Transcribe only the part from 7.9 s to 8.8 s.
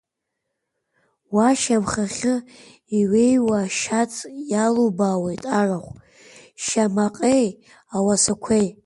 ауасақәеи.